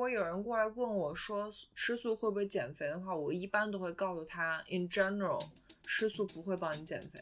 [0.00, 5.38] 如果有人过来问我说吃素会不会减肥的话，我一般都会告诉他，in general，
[5.82, 7.20] 吃素不会帮你减肥。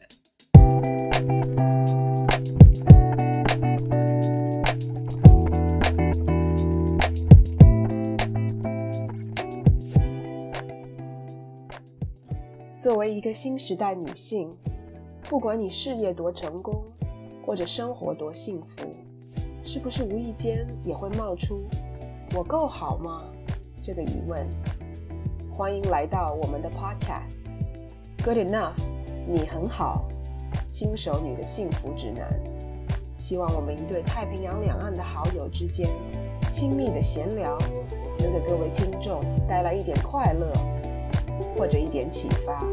[12.79, 14.55] 作为一个新时代女性，
[15.23, 16.85] 不管你事业多成功，
[17.45, 18.95] 或者生活多幸福，
[19.65, 21.67] 是不是无意间也会冒出？
[22.35, 23.23] 我够好吗？
[23.81, 24.47] 这个疑问，
[25.51, 27.43] 欢迎来到我们的 Podcast。
[28.23, 28.75] Good enough，
[29.27, 30.07] 你很好，
[30.71, 32.31] 轻手女的幸福指南。
[33.17, 35.89] 希望我们一对太平洋两岸的好友之间
[36.51, 37.57] 亲密的闲聊，
[38.19, 40.51] 能给各位听众带来一点快乐，
[41.57, 42.63] 或者一点启发。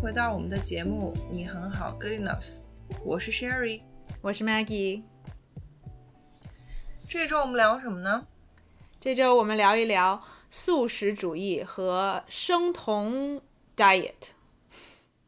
[0.00, 2.44] 回到我们的节目，你很好，Good enough。
[3.04, 3.82] 我是 Sherry，
[4.22, 5.02] 我是 Maggie。
[7.06, 8.26] 这周我们聊什么呢？
[8.98, 13.42] 这周我们聊一聊素食主义和生酮
[13.76, 14.30] diet。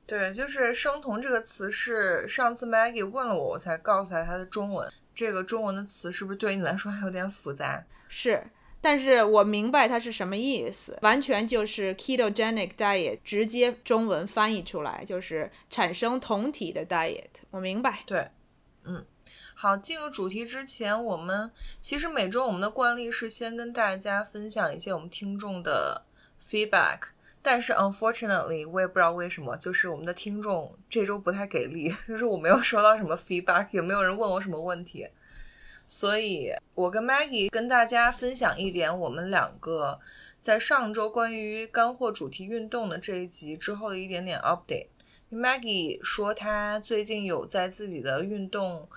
[0.06, 4.90] 对，就是生酮这个词是上次 Maggie 问了我，我才告诉他它的中文。
[5.14, 7.84] 这个中文的词是不是对你来说还有点复杂？
[8.08, 8.42] 是。
[8.82, 17.28] 但是我明白它是什么意思，完全就是 ketogenic diet，直接中文翻译出来就是产生酮体的 diet。
[17.50, 18.00] 我明白。
[18.06, 18.30] 对，
[18.84, 19.04] 嗯，
[19.54, 21.50] 好，进入主题之前，我们
[21.80, 26.06] 其实每周我们的惯例是先跟大家分享一些我们听众的
[26.42, 27.00] feedback，
[27.42, 35.06] 但是 unfortunately，我也不知道为什么，就是我们的听众这周不太给力，就是我没有收到什么 feedback，也没有人问我什么问题。
[35.92, 39.98] 所以，我跟 Maggie 跟大家分享一点我们两个
[40.40, 44.86] 在上周关于干货主题运动的这一集之后的一点点 update。
[45.32, 48.88] Maggie 说她最近有在自己的运动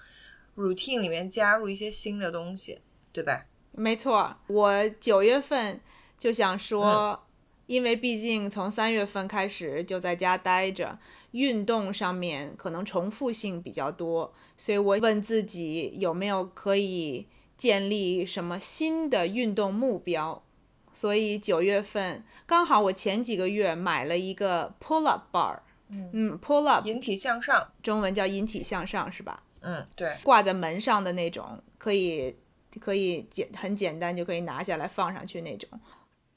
[0.56, 2.80] routine 里面加入一些新的东西，
[3.12, 3.48] 对吧？
[3.72, 5.82] 没错，我九月份
[6.20, 7.26] 就想说，
[7.66, 11.00] 因为毕竟从三月份开始就在家待着。
[11.34, 17.28] 运动上面可能重复性比较多，所以我问自己有没有可以
[17.58, 20.44] 建立什么新的运动目标。
[20.92, 25.58] 所以九月份刚好我前几个月买了一个 pull up bar，
[25.90, 29.42] 嗯，pull up 引体向上，中文叫引体向上是吧？
[29.62, 32.36] 嗯，对，挂在门上的那种，可以
[32.80, 35.68] 可以简很简单就可以拿下来放上去那种。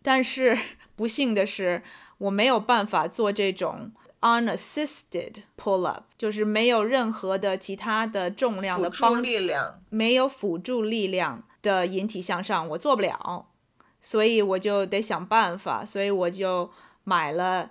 [0.01, 0.57] 但是
[0.95, 1.83] 不幸的是，
[2.17, 3.93] 我没有办法做这种。
[4.21, 13.47] Unassisted pull up 就是没有任何的其他的重量的帮力量，没有辅助力量的引体向上，我做不了，
[14.01, 16.71] 所以我就得想办法，所以我就
[17.05, 17.71] 买了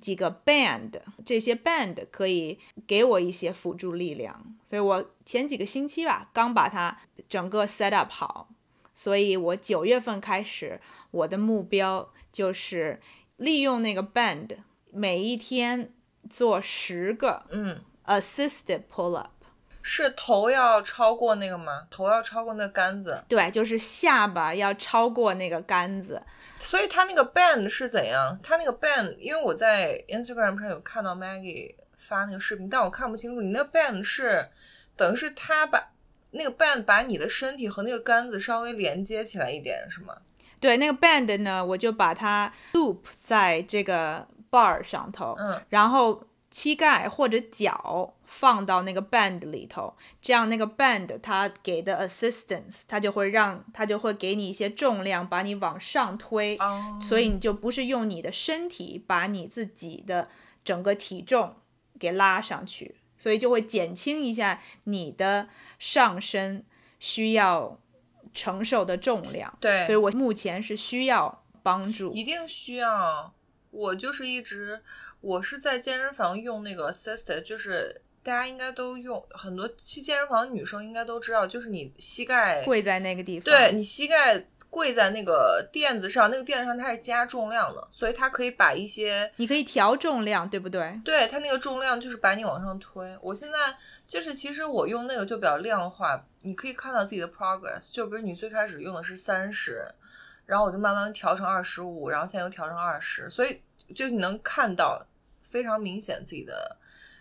[0.00, 0.92] 几个 band，
[1.26, 8.48] 这些 band 可以给我一些辅助力量，所以我前几个星期吧，刚把它整个 set up 好，
[8.94, 10.80] 所以我九月份开始，
[11.10, 13.00] 我的目标就是
[13.36, 14.56] 利用那个 band。
[14.92, 15.92] 每一天
[16.28, 19.30] 做十个，嗯，assisted pull up，
[19.82, 21.86] 是头要超过那个吗？
[21.90, 23.24] 头要超过那个杆子？
[23.28, 26.22] 对，就是下巴要超过那个杆子。
[26.58, 28.38] 所以它那个 band 是怎样？
[28.42, 33.40] 它那个 band，因为我在 Instagram 上有看到 Maggie 发那个视频，但我看不清楚。
[33.40, 34.50] 你那个 band 是
[34.96, 35.92] 等于是他把
[36.32, 40.14] 那个 band 把你的身体和那个杆子稍微连接起来一点，是吗？
[40.60, 44.28] 对，那个 band 呢，我就把它 loop 在这个。
[44.50, 56.58] Bar 上头，嗯，然后膝盖或者脚放到那个 band 里头，这样那个 band 它给的 assistance，它就会让它就会给你一些重量，把你往上推，
[57.00, 60.28] 所以你就不是用你的身体把你自己的
[60.64, 61.54] 整个体重
[61.98, 66.64] 给拉上去，所以就会减轻一下你的上身
[66.98, 67.78] 需要
[68.34, 69.56] 承受的重量。
[69.60, 73.32] 对，所以我目前是需要帮助，一定需要。
[73.70, 74.80] 我就是一直，
[75.20, 91.00] 我是在健身房用那个 assisted，就是大家应该都用，很多去健身房女生应该都知道，就是你膝盖跪在那个地方，对你膝盖跪在那个垫子上，那个垫子上它是加重量的，所以它可以把一些，你可以调重量，对不对？
[91.04, 93.16] 对，它那个重量就是把你往上推。
[93.22, 93.58] 我现在
[94.06, 99.84] 就是，其实我用那个就比较量化，你可以看到自己的 progress，就比如你最开始用的是三十。
[100.50, 103.62] 然后我就慢慢调成二十五，然后现在又调成二十，所以
[103.94, 105.06] 就你能看到
[105.44, 106.76] 非常明显自己的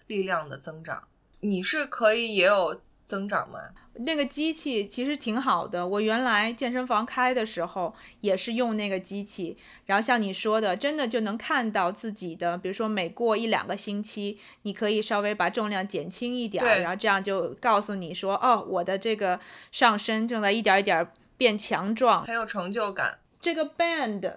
[0.08, 1.08] 力量的增长。
[1.42, 3.60] 你是可以也有增长吗？
[3.94, 9.56] 那个机器其实挺好的，我原来健身房开的时候也是用那个机器，
[9.86, 19.40] 然后像你说的，真的就能看到自己的，比如说每过一两个星期，你可以稍微把重量减轻一点儿，然后这样就告诉你说，哦，我的这个
[19.72, 22.26] 上身正在一点儿一点儿变强壮。
[22.26, 23.18] 很有成就感。
[23.40, 24.32] 这个 band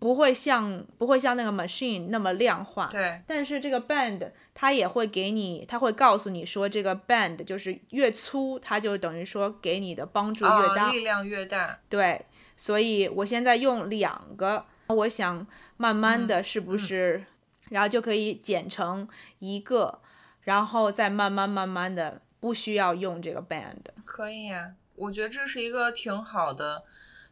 [0.00, 10.86] 不会像不会像那个 machine 那么量化，对，但是这个 band 它也会给你，它会告诉你说这个 band 就是越粗，它就等于说给你的帮助越大。
[10.86, 11.78] 啊，力量越大。
[11.88, 12.24] 对，
[12.56, 15.46] 所以我现在用两个，我想
[15.76, 17.24] 慢慢的是不是，
[17.70, 19.08] 然后就可以剪成
[19.38, 20.00] 一个，
[20.42, 23.76] 然后再慢慢慢慢的不需要用这个 band。
[24.04, 26.84] 可以呀、我觉得这是一个挺好的，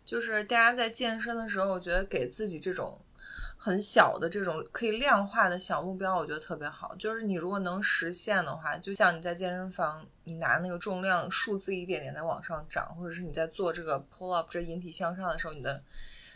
[0.05, 3.01] 就是大家在健身的时候，我觉得给自己这种
[3.57, 6.95] 很小的这种可以量化的小目标，我觉得特别好。
[6.97, 15.83] 就是你如果能实现的话，就像你在健身房，你拿那个重量数字一点点在往上涨，或者是你在做这个 pull up 这引体向上的时候，你的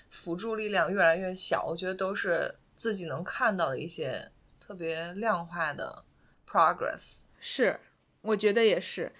[0.08, 4.28] 辅助力量越来越小，我觉得都是自己能看到的一些
[4.58, 6.04] 特别量化的
[6.50, 7.20] progress。
[7.38, 7.78] 是，
[8.22, 9.12] 我觉得也是，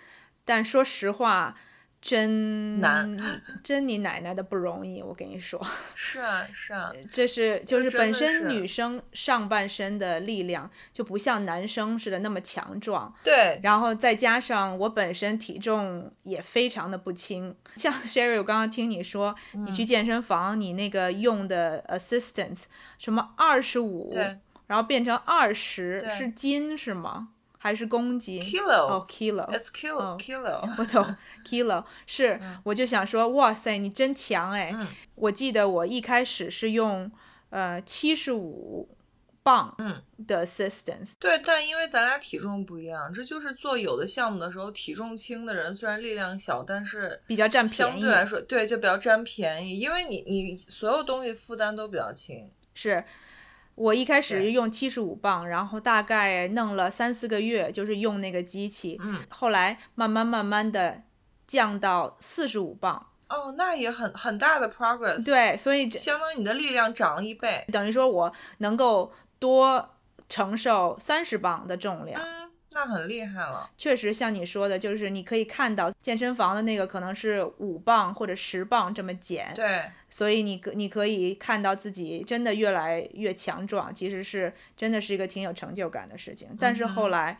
[0.44, 1.56] 但说实话，
[2.00, 3.16] 真难，
[3.62, 5.60] 真你奶奶的不容易，我跟你说，
[5.94, 22.64] 是啊，是啊，这是就是本身女生上半身的力量就不像男生似的那么强壮，对，然后再加上我本身体重也非常的不轻，像 Sherry，我刚刚听你说，你嗯去健身房，你那个用的 assistance
[22.98, 24.10] 什么二十五，
[24.66, 27.28] 然后变成二十，是斤是吗？
[27.62, 31.14] 还是公斤 kilo，哦，kilo，It's kilo、哦 kilo， 我懂
[31.44, 34.72] kilo 是，我就想说，哇塞，你真强哎！
[34.74, 34.86] 嗯
[35.16, 37.12] 我记得我一开始是用
[37.50, 38.88] 呃七十五
[39.42, 48.08] 磅嗯的 assistance，对，但因为咱俩体重不一样，这就是做有的项目的时候，体重轻的人虽然力量小，但是比较占便宜相对。
[48.10, 52.50] 来说，对就比较占便宜，因为你你所有东西负担都比较轻。
[52.72, 53.04] 是
[53.74, 61.02] 我一开始对用七十五磅，然后大概弄了三四个月，就是用那个机器，嗯，后来慢慢慢慢的
[61.46, 67.64] 降到四十五磅，哦，那也很很大的 progress。，对，所以相当于你的力量涨了一倍。
[67.72, 69.96] 等于说我能够多
[70.28, 72.20] 承受三十磅的重量。
[72.22, 72.39] 嗯，
[72.72, 73.68] 那很厉害了。
[73.76, 86.48] 确实像你说的，就是你可以看到健身房的那个可能是五磅或者十磅这么减，对，所以你可你可以看到自己真的越来越强壮，其实是真的是一个挺有成就感的事情。
[86.60, 87.38] 但是后来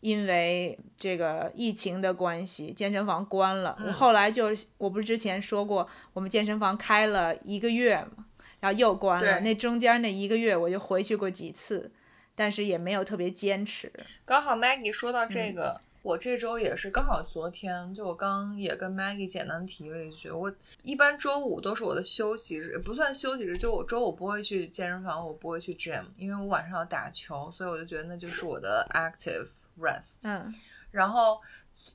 [0.00, 4.46] 因为这个疫情的关系，健身房关了，我后来就
[4.78, 8.24] 我不是之前说过，我们健身房开了一个月嘛，
[8.60, 11.92] 然后又关了，那中间那一个月我就回去过几次，
[12.34, 13.92] 但是也没有特别坚持。
[14.24, 20.52] 刚好 Maggie 说到这个，我这周也是刚好昨天，就我刚也跟 Maggie 简单提了一句，我
[20.82, 30.18] 一般周五都是我的休息日，不算休息日，就我周五不会去健身房，我不会去 gym，因为我晚上要打球，所以我就觉得那就是我的 active rest。
[30.24, 30.52] 嗯
[30.90, 31.40] 然后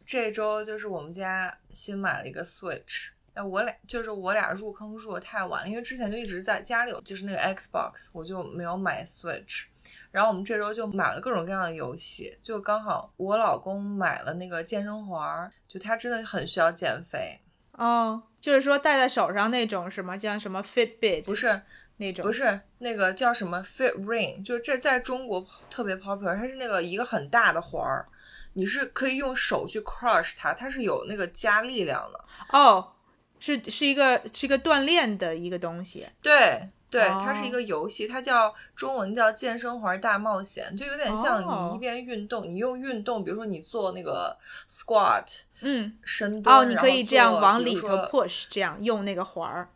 [0.08, 3.10] 这周就是我们家新买了一个 Switch。
[3.36, 9.66] 那我俩就是我俩入坑入的太晚了，因为之前就一直在家里有就是那个 Xbox，我就没有买 Switch。
[10.18, 17.40] 然后我们这周就买了各种各样的游戏，就刚好我老公买了那个健身环儿，就他真的很需要减肥，
[17.74, 20.18] 哦，就是说戴在手上那种是吗？
[20.18, 21.62] 像什么 Fitbit 不是
[21.98, 22.26] 那种？
[22.26, 28.08] 不是那个叫什么 Fit Ring，就是这在中国特别 popular，它是那个一个很大的环儿，
[28.54, 32.26] 你是可以用手去 crush 它，它是有那个加力量的。
[32.58, 32.94] 哦，
[33.40, 36.08] 是是一个是一个锻炼的一个东西。
[36.24, 44.38] 对对，哦它是一个游戏，它叫中文叫健身环大冒险，就有点像哦你一边运动，你用运动，比如说你做那个
[44.70, 45.26] squat
[45.62, 49.70] 嗯，深蹲，哦，你可以这样往里头 push，这样用那个环儿。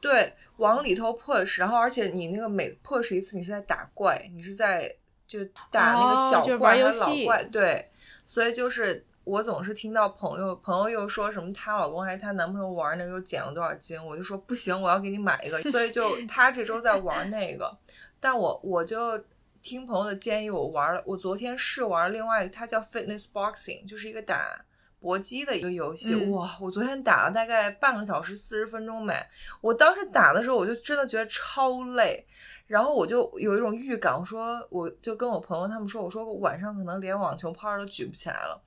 [0.00, 4.94] 对，往里头 push，然后而且你那个每 push 一次，你是在打怪，你是在
[5.26, 7.90] 就打那个小怪老怪，对，
[8.24, 17.76] 所以就是我总是听到朋友朋友又说什么她老公还是她男朋友玩那个又减了多少斤，我就说不行，我要给你买一个，所以就 他这周在玩那个，
[18.18, 19.22] 但我我就
[19.62, 24.64] 听朋友的建议，我玩了，我昨天试玩另外一个，它叫 Fitness Boxing，就是一个打。
[25.02, 26.56] 搏击的一个游戏，嗯哇！
[26.60, 29.12] 我昨天打了大概半个小时，四十分钟没。
[29.60, 32.24] 我当时打的时候，我就真的觉得超累，
[32.68, 38.62] 然后我就有一种预感，我说我就跟我朋友他们说，我说我晚上可能连网球拍都举不起来了。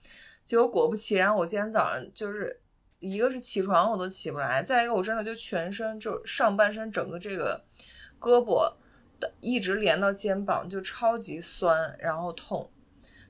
[0.46, 2.62] 结果果不其然，我今天早上就是
[3.00, 7.66] 一个是起床我都起不来，再一个我真的就全身就上半身整个这个
[8.20, 8.72] 胳膊
[9.20, 12.70] 的一直连到肩膀就超级酸，然后痛。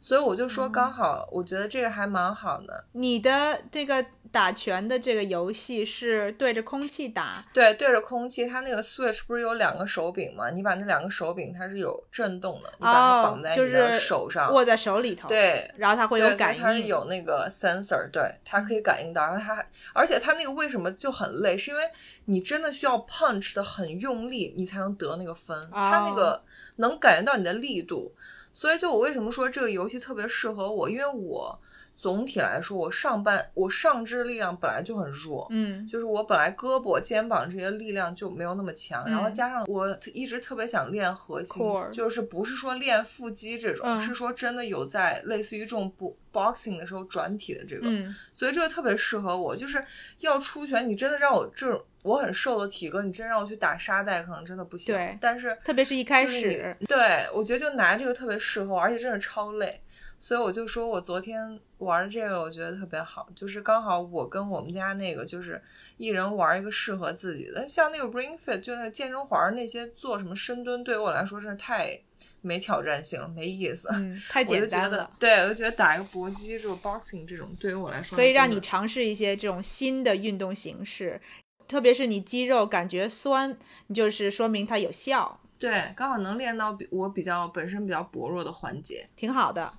[0.05, 2.85] 所以我就说刚好，我觉得这个还蛮好的。
[2.91, 10.51] 你的这个打拳的这个游戏是对着空气打，对，对着空气，它那个 Switch 不是有两个手柄吗？
[10.51, 21.83] 你把那两个手柄它是有震动的，你把它绑在你的手上，握在手里头，，对，然后它会，有感应它是应，有那个 sensor，对，它可以感应到，然后它还，而且它那个为什么就很累，是因为
[22.25, 26.43] 你真的需要 punch 的很用力，你才能得那个分，它那个
[26.77, 28.11] 能感觉到你的力度，
[28.51, 31.59] 所以就我为什么说这个游戏特别适合我，因为我
[31.95, 49.55] 总体来说，我上半我上肢力量本来就很弱，嗯就是我本来胳膊、肩膀这些力量就没有那么强，然后嗯加上我一直特别想练核心就是不是说练腹肌这种，嗯是说真的有在类似于这种不 boxing 的时候转体的这个，嗯所以这个特别适合我。
[49.55, 49.83] 就是
[50.19, 54.93] 要出拳，你真的让我这种我很瘦的体格，你真让我去打沙袋，可能真的不行。
[54.93, 59.81] 对但是特别是一开始，对我觉得就拿这个特别适合我，而且真的超累。
[60.19, 65.61] 所以我就说我昨天玩这个，我觉得特别好，就是刚好我跟我们家那个就是
[65.97, 72.01] 一人玩一个适合自己的，像那个 Ring Fit 就那个健身环那些做什么深蹲，对于我来说真是太
[72.41, 73.87] 没挑战性了，没意思。
[73.93, 81.21] 嗯，太简单了，，对，我就觉得打一个搏击这种 boxing 这种，对于我来说可以让你尝试一些这种新的运动形式，
[81.67, 89.07] 特别是你肌肉感觉酸，你就是说明它有效，对刚好能练到比我比较本身比较薄弱的环节。
[89.15, 89.73] 挺好的。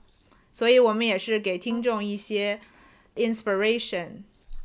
[0.57, 2.59] 所以我们也是给听众一些
[3.15, 4.23] inspiration，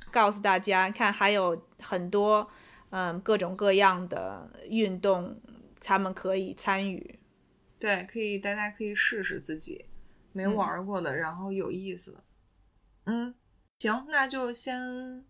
[0.09, 2.49] 告诉大家，看还有很多
[2.91, 5.37] 嗯各种各样的运动，
[5.81, 7.19] 他们可以参与。
[7.77, 9.83] 对，可以大家可以试试自己
[10.31, 12.23] 没嗯玩过的，然后有意思的。
[13.07, 13.35] 嗯，
[13.79, 15.25] 行，那就先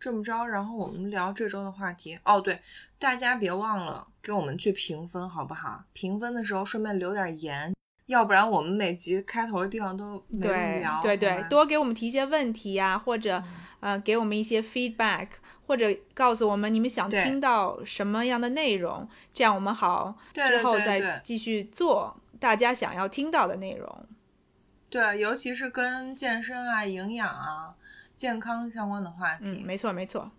[0.00, 2.18] 这么着，然后我们聊这周的话题。
[2.24, 2.58] 哦，对，
[2.98, 5.84] 大家别忘了给我们去评分，好不好？
[5.92, 7.75] 评分的时候顺便留点言，
[8.06, 11.00] 要不然我们每集开头的地方都没聊。
[11.02, 13.42] 对对好，吧多给我们提一些问题呀、或者、
[13.80, 15.28] 呃给我们一些 feedback，
[15.66, 24.06] 或者告诉我们你们想听到什么样的内容，这样我们好对对之后再对对继续做大家想要听到的内容。
[24.88, 27.74] 对，尤其是跟健身啊、营养啊、
[28.14, 29.40] 健康相关的话题。
[29.42, 30.30] 嗯，没错没错。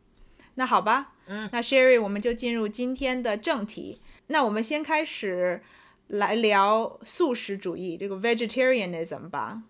[0.55, 4.01] 那好吧，嗯，那 Sherry，我们就进入今天的正题。
[4.27, 5.61] 那我们先开始
[6.07, 9.63] 来聊素食主义这个 vegetarianism 吧。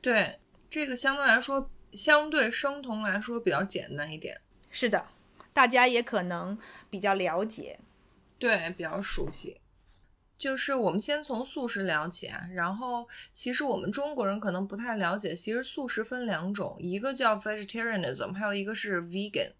[0.00, 4.40] 对，这个相对来说，相对生酮来说比较简单一点。
[4.70, 5.06] 是的，
[5.52, 6.58] 大家也可能
[6.90, 7.78] 比较了解。
[8.38, 9.58] 对，比较熟悉。
[10.36, 19.52] 就是我们先从素食聊起啊，然后其实我们中国人可能不太了解，其实素食分两种，一个叫 vegetarianism，还有一个是 vegan，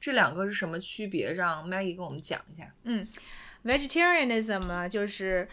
[0.00, 1.34] 这两个是什么区别？
[1.34, 2.74] 让 Maggie 跟我们讲一下。
[2.84, 3.06] 嗯
[3.64, 5.48] vegetarianism 呢，就是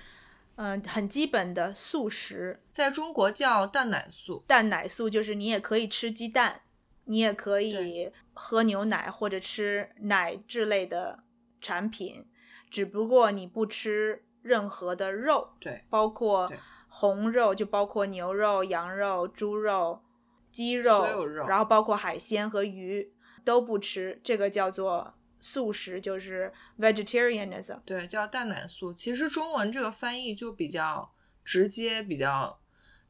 [0.61, 6.61] 嗯、呃很基本的素食，在中国叫蛋奶素，蛋奶素就是你也可以吃鸡蛋，
[7.05, 11.23] 你也可以喝牛奶或者吃奶制类的
[11.59, 12.27] 产品，
[12.69, 16.47] 只不过你不吃任何的肉，对包括
[16.87, 20.03] 红肉，就包括牛肉、羊肉、猪肉、
[20.51, 23.11] 鸡肉，肉然后包括海鲜和鱼
[23.43, 27.79] 都不吃，这个叫做素食，就是 vegetarianism。
[27.83, 28.93] 对，叫蛋奶素。
[28.93, 31.11] 其实中文这个翻译就比较
[31.43, 32.59] 直接，比较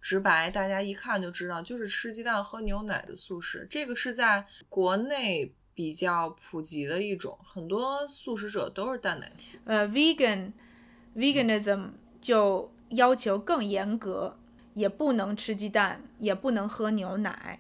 [0.02, 3.68] 直白，大家一看就知道，就是吃鸡蛋喝牛奶的素食。
[3.70, 9.58] 这个是在国内比较普及的一种，很多素食者都是蛋奶素。
[9.66, 10.54] 呃，vegan
[11.16, 14.38] veganism 就要求更严格，
[14.74, 17.60] 也不能吃鸡蛋，也不能喝牛奶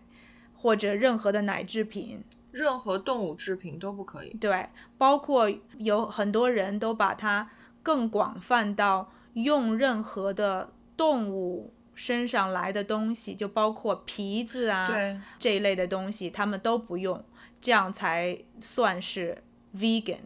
[0.55, 2.23] 或者任何的奶制品。
[2.51, 4.29] 任何动物制品都不可以。
[4.39, 4.67] 对，
[4.97, 7.49] 包括有很多人都把它
[7.81, 17.23] 更广泛到用任何的动物身上来的东西，就包括皮子啊对这一类的东西，他们都不用，
[17.59, 19.43] 这样才算是
[19.75, 20.19] vegan。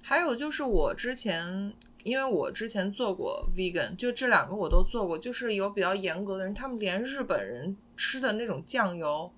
[0.00, 9.32] 还有就是我之前，因为我之前做过 vegan，就这两个我都做过，就是有比较严格的人，他们连日本人吃的那种酱油，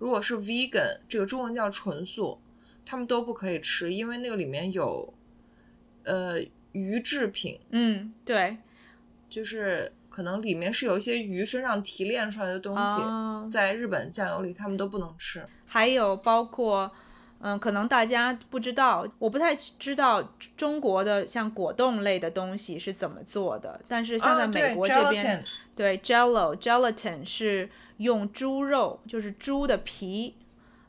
[0.00, 2.40] 如果是 vegan，这个中文叫纯素，
[2.86, 5.12] 他们都不可以吃，因为那个里面有
[6.04, 6.40] 呃
[6.72, 8.56] 鱼制品，嗯，对，
[9.28, 15.44] 就是可能里面是有一些鱼身上提炼出来的东西，哦在日本酱油里他们都不能吃。
[15.66, 16.90] 还有包括，
[17.40, 25.44] 嗯，可能大家不知道，我不太知道中国的像果冻类的东西是怎么做的，但是像在美国这边
[25.76, 27.68] 对 Jello gelatin 是
[28.00, 30.36] 用猪肉，就是猪的皮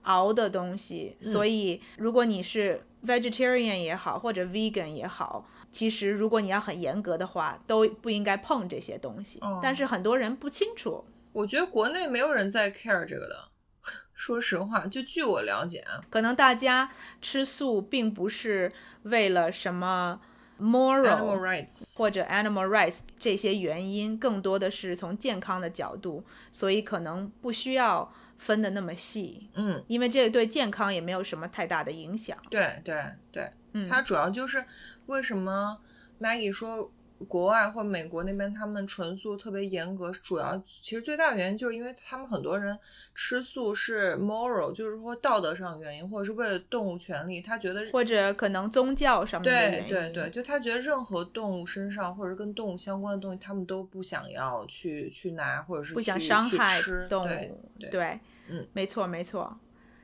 [0.04, 5.48] 熬的东西，嗯所以如果你是 vegetarian 也好，或者 vegan 也好。
[5.72, 9.40] 其实，如果你要很严格的话，都不应该碰这些东西。
[9.40, 13.48] 哦但是很多人不清楚，我觉得国内没有人在 care 这个的。
[14.14, 16.92] 说实话，就据我了解啊，可能大家
[17.22, 20.20] 吃素并不是为了什么
[20.62, 32.38] moral rights 或者 animal rights 这些原因，更多的是从健康的角度，所以可能不需要分的那么细，嗯，因为这对健康也没有什么太大的影响。
[32.50, 32.96] 对对
[33.32, 33.90] 对，嗯。
[33.90, 34.64] 它主要就是
[35.08, 35.80] 为什么
[36.20, 36.92] Maggie 说
[37.28, 42.78] 国外或美国那边他们纯素特别严格，主要其实最大原因就是因为他们很多人
[43.16, 59.58] 吃素是 moral，就是说道德上原因，或者是为了动物权利，他觉得或者可能宗教上面的对对对，就他觉得任何动物身上或者跟动物相关的东西，他们都不想要去去拿，或者是不想伤害吃动对物，对嗯，嗯没错没错。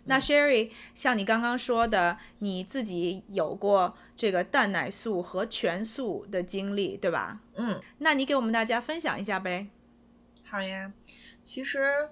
[0.07, 7.39] 那 Sherry，像你刚刚说的，你自己有过这个蛋奶素和全素的经历，对吧？
[7.55, 9.67] 嗯，那你给我们大家分享一下呗。
[10.43, 10.91] 好呀。
[11.43, 12.09] 其实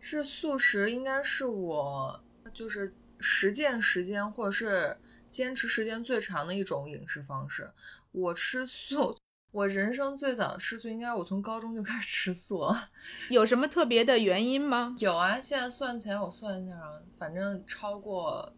[0.00, 2.24] 是素食，应该是我
[2.54, 4.96] 就是实践时间或者是
[5.28, 7.70] 坚持时间最长的一种饮食方式。
[8.12, 9.18] 我吃素，
[9.50, 12.90] 我人生最早吃素，应该我从高中就开始吃素了。
[13.30, 14.94] 有什么特别的原因吗？
[14.98, 18.52] 有啊，现在算起来，我算一下啊，反正超过，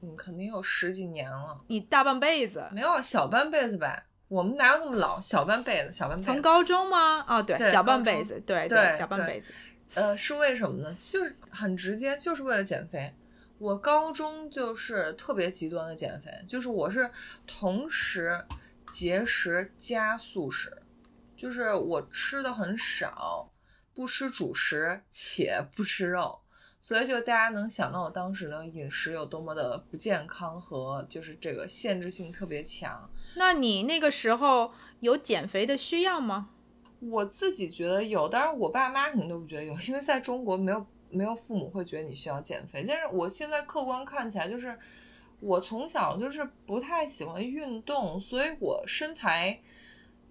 [0.00, 1.60] 嗯，肯定有十几年了。
[1.66, 5.20] 你大半辈子，没有小半辈子呗，我们哪有那么老？
[5.20, 6.26] 小半辈子，小半辈子。
[6.26, 7.24] 从高中吗？
[7.28, 9.52] 哦，对，对小半辈子，对对小半辈子。
[9.94, 10.96] 呃，是为什么呢？
[10.98, 13.14] 就是很直接，就是为了减肥。
[13.58, 17.08] 我高中就是特别极端的减肥，就是我是
[17.46, 18.42] 同时
[18.92, 20.82] 节食加素食，
[21.34, 23.50] 就是我吃的很少，
[23.94, 26.40] 不吃主食且不吃肉，
[26.78, 33.10] 所以就大家能想到我当时的饮食有多么的不健康和就是这个限制性特别强。
[33.36, 36.50] 那你那个时候有减肥的需要吗？
[37.00, 42.84] 我自己觉得有，当然我爸妈肯定都不觉得有，因为在中国没有没有父母会觉得你需要减肥。
[42.86, 44.78] 但是我现在客观看起来，就是
[45.42, 49.60] 我从小就是不太喜欢运动，所以我身材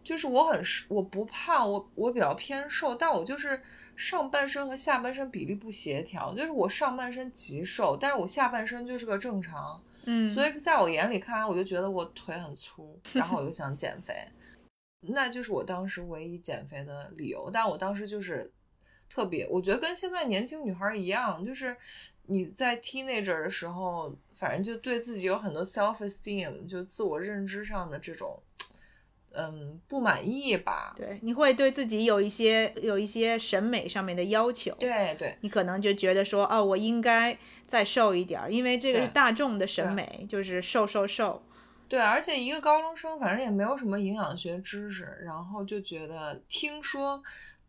[0.02, 3.62] 就是我很我不胖，我我比较偏瘦，但我就是
[3.98, 9.84] 上半身和下半身比例不协调，就是我上半身极瘦，但是我下半身就是个正常。
[10.06, 14.16] 嗯，所以在我眼里看来，我就觉得我腿很粗，然后我就想减肥，
[15.10, 17.50] 那就是我当时唯一减肥的理由。
[17.52, 18.52] 但我当时就是
[19.08, 21.78] 特别，我觉得跟现在年轻女孩一样，就是
[22.32, 28.42] 你在 teenager 的时候，反正就对自己有很多 self esteem，就自我认知上的这种，
[29.34, 30.94] 嗯，不满意吧。
[30.96, 34.74] 对，你会对自己有一些有一些审美上面的要求。
[34.80, 41.44] 对对你可能就觉得说，哦，我应该再瘦一点儿，因为这个是大众的审美，就是瘦瘦瘦。
[41.90, 47.22] 对，而且一个高中生，反正也没有什么营养学知识，然后就觉得听说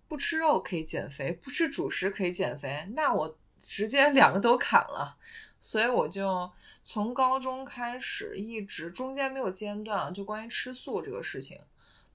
[0.06, 3.36] 不吃肉可以减肥，不吃主食可以减肥，那我
[3.72, 5.16] 直接两个都砍了。
[5.58, 6.50] 所以我就
[6.84, 11.58] 从高中开始，一直中间没有间断啊，就关于吃素这个事情，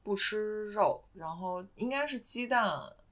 [0.04, 2.72] 不吃肉，然后应该是鸡蛋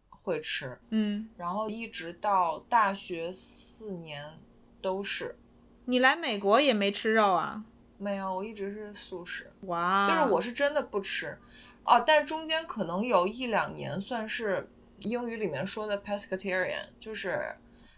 [0.09, 4.39] 会吃，嗯，然后一直到大学四年
[4.79, 5.39] 都是
[5.85, 7.63] 你来美国也没吃肉啊？
[7.97, 9.51] 没有，我一直是素食。
[9.61, 11.39] 哇，就是我是真的不吃，
[11.83, 17.55] 哦，但中间可能有一两年算是英语里面说的 pescatarian，就是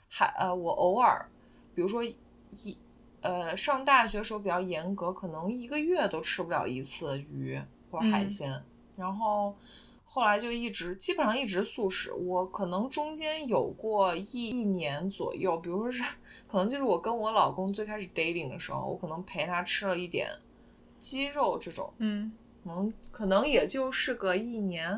[0.09, 1.29] 还呃我偶尔，
[1.75, 2.77] 比如说一
[3.21, 8.63] 呃上大学时候比较严格，可能一个月都吃不了一次鱼或者海嗯鲜，
[8.95, 9.55] 然后
[10.05, 16.03] 后来就一直基本上一直素食，我可能中间有过一一年左右，比如说是
[16.47, 20.29] 可能就是我跟我老公最开始 dating 的时候，我可能陪他吃了一点
[20.97, 21.93] 鸡肉这种。
[21.99, 22.31] 嗯
[22.63, 24.91] 可能可能也就是个一年、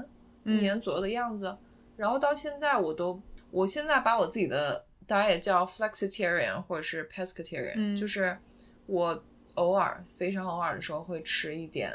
[0.44, 1.56] 一嗯年左右的样子。
[1.96, 8.38] 然后到现在我都，我现在把我自己的 diet 叫 flexitarian 或者是 pescatarian，、嗯就是
[8.86, 9.24] 我
[9.56, 11.92] 偶尔非常偶尔的时候会吃一点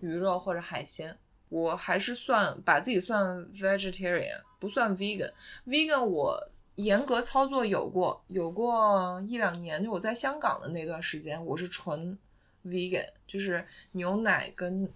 [0.00, 1.16] 鱼肉或者海鲜。
[1.48, 5.32] 我还是算把自己算 vegetarian，不算 vegan。
[5.66, 6.38] vegan 我
[6.76, 12.16] 严格操作有过，有过一两年，就我在香港的那段时间，我是纯
[12.64, 14.88] vegan，就是牛奶跟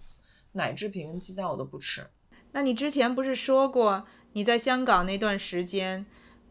[0.53, 2.05] 奶制品跟鸡蛋我都不吃。
[2.53, 6.05] 那你之前不是说过你在香港那段时间，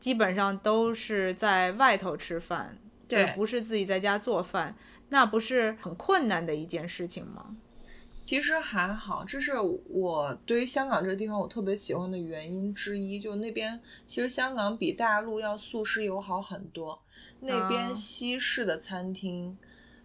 [0.05, 2.77] 基本上都是在外头吃饭，
[3.09, 4.77] 对不是自己在家做饭，
[5.09, 7.57] 那不是很困难的一件事情吗？
[8.27, 13.19] 其实还好，这是我对于香港这个地方我特别喜欢的原因之一。
[13.19, 17.03] 就那边其实香港比大陆要素食友好很多，
[17.41, 19.57] 那啊边西式的餐厅，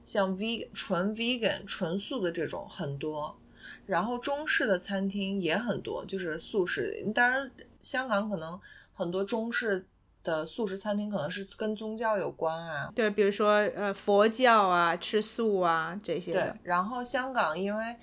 [0.06, 3.38] 像 vegan 纯 vegan 纯素的这种很多，
[3.86, 7.06] 然后中式的餐厅也很多，就是素食。
[7.14, 8.58] 当然香港可能
[9.00, 9.88] 很多中式
[10.22, 12.92] 的素食餐厅可能是跟宗教有关啊。
[12.94, 17.96] 对，比如说呃佛教啊，吃素啊这些对。，然后香港因为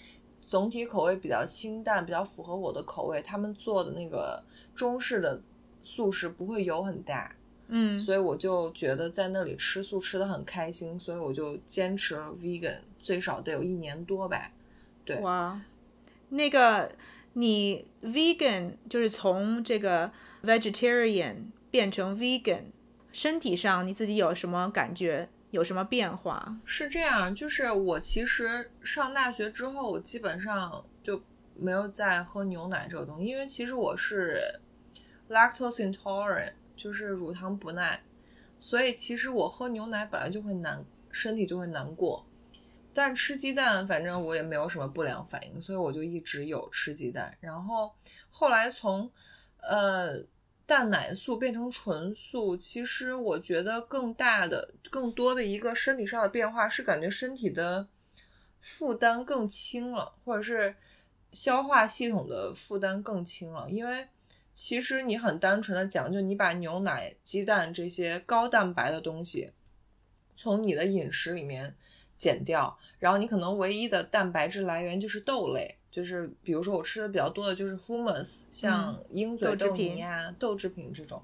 [0.46, 4.42] 总体口味比较清淡，比较符合我的口味，他们做的那个
[4.74, 5.42] 中式的
[5.82, 7.36] 素食不会油很大，
[7.68, 14.50] 嗯，所以我就觉得在那里吃素吃的很开心，所以我就坚持了 vegan，最少得有一年多吧。
[15.04, 15.60] 对哇，
[16.30, 16.90] 那个
[17.38, 20.10] 你 vegan 就是从这个
[20.42, 21.34] vegetarian
[21.70, 22.62] 变成 vegan，
[23.12, 25.28] 身体上你自己有什么感觉？
[25.50, 26.58] 有什么变化？
[26.64, 31.22] 是这样，就是我其实上大学之后，我基本上就
[31.54, 34.40] 没有再喝牛奶这个东西，因为其实我是
[35.28, 38.02] lactose intolerant，就是乳糖不耐，
[38.58, 42.26] 所以其实我喝牛奶本来就会难，身体就会难过。
[42.96, 47.36] 但吃鸡蛋，反正我也没有什么不良反应，所以我就一直有吃鸡蛋。
[47.40, 47.94] 然后
[48.30, 49.12] 后来从
[49.60, 50.24] 呃
[50.64, 57.86] 蛋奶素变成纯素，其实我觉得更大的、更多的一个身体上的变化是感觉身体的
[58.62, 60.74] 负担更轻了，或者是
[61.32, 63.68] 消化系统的负担更轻了。
[63.68, 64.08] 因为
[64.54, 69.52] 其实你很单纯的讲，就你把牛奶、鸡蛋这些高蛋白的东西
[70.34, 71.76] 从你的饮食里面
[72.16, 81.22] 减掉，然后你可能唯一的蛋白质来源就是豆类，就是比如说我吃的比较多的就是 hummus，像鹰嘴豆泥啊、豆制品这种，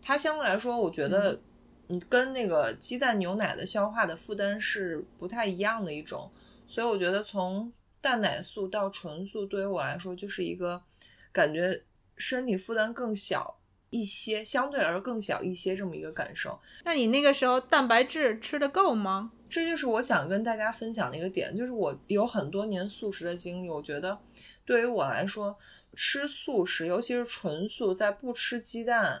[0.00, 1.40] 它相对来说，我觉得
[1.88, 6.30] 嗯跟那个鸡蛋牛奶的消化的负担是不太一样的一种，
[6.66, 10.82] 所以我觉得从蛋奶素到纯素对于我来说就是一个
[11.30, 11.82] 感觉
[12.16, 13.58] 身体负担更小
[13.90, 16.58] 一些，相对来说更小一些这么一个感受。
[16.84, 19.32] 那你那个时候蛋白质吃的够吗？
[19.52, 24.18] 这就是我想跟大家分享的一个点，就是我有很多年素食的经历，我觉得
[24.64, 25.58] 对于我来说，
[25.94, 29.20] 吃素食，尤其是纯素，在不吃鸡蛋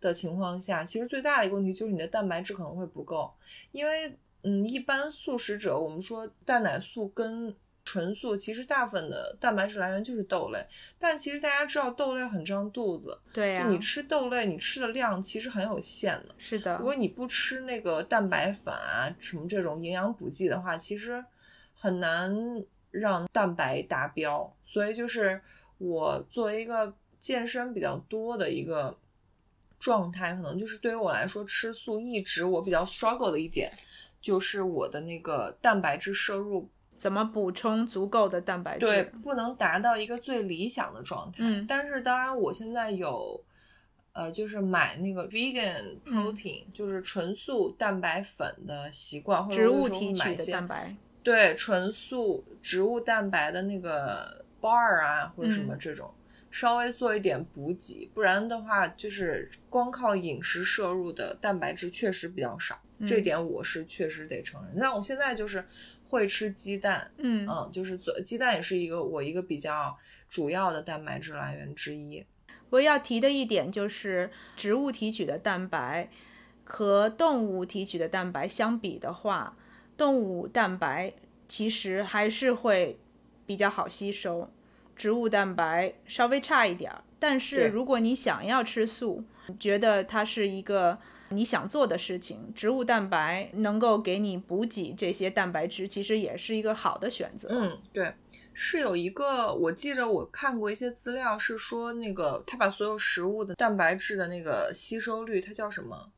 [0.00, 3.32] 的情况下，其实最大的一个问题就是你的蛋白质可能会不够，
[3.72, 7.52] 因为嗯，一般素食者，我们说蛋奶素跟
[7.92, 10.66] 纯素，其实大部分的蛋白质来源就是豆类，
[10.98, 16.34] 但其实大家知道豆类很胀肚子，对呀、就你吃豆类，你吃的量其实很有限的。
[16.38, 21.22] 是的如，果你不吃那个蛋白粉啊，什么这种营养补剂的话，其实
[21.74, 22.34] 很难
[22.90, 24.50] 让蛋白达标。
[24.64, 25.38] 所以就是
[25.76, 28.98] 我作为一个健身比较多的一个
[29.78, 33.70] 状态，可能就是对于我来说，吃素一直我比较 struggle 的一点，
[34.22, 36.66] 就是我的那个蛋白质摄入
[37.02, 38.86] 怎么补充足够的蛋白质？
[38.86, 41.38] 对，不能达到一个最理想的状态。
[41.40, 43.44] 嗯但是当然，我现在有，
[44.12, 50.94] 呃，就是买那个 vegan 嗯 protein，、就是纯素蛋白粉的习惯，或者植物提取的蛋白。
[51.24, 56.08] 对纯素植物蛋白的那个 bar 啊，或者什么嗯这种。
[56.52, 64.76] 稍微做一点补给，不然的话，就是光靠饮食摄入的蛋白质确实比较少，这嗯点我是确实得承认。
[64.76, 65.64] 那我现在就是
[66.12, 69.96] 会吃鸡蛋，嗯嗯，就是做鸡蛋也是一个我一个比较
[70.28, 72.22] 主要的蛋白质来源之一。
[72.68, 76.10] 我要提的一点就是，植物提取的蛋白
[76.64, 79.56] 和动物提取的蛋白相比的话，
[79.96, 81.14] 动物蛋白
[81.48, 82.98] 其实还是会
[83.46, 84.50] 比较好吸收，
[84.94, 87.02] 植物蛋白稍微差一点儿。
[87.18, 89.24] 但是如果你想要吃素，
[89.58, 90.98] 觉得它是一个
[91.32, 97.48] 你想做的事情，植物蛋白能够给你补给这些蛋白质，其实也是一个好的选择。
[97.50, 98.14] 嗯，对，
[98.52, 106.12] 是有一个，我记着我看过一些资料，是说那个他把所有食物的蛋白质的那个吸收率，它叫什么？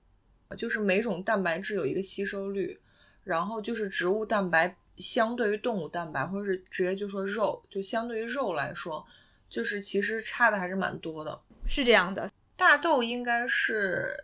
[0.58, 2.78] 就是每种蛋白质有一个吸收率，
[3.24, 9.04] 然后就是植物蛋白相对于动物蛋白，或者是直接就说肉，就相对于肉来说，
[9.48, 11.40] 就是其实差的还是蛮多的。
[11.66, 14.14] 是这样的，大豆应该是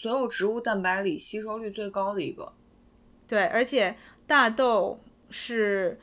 [0.00, 2.52] 所有植物蛋白里吸收率最高的一个。
[3.26, 3.96] 对，而且
[4.28, 5.98] 大豆是